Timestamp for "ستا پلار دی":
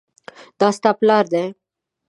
0.77-1.45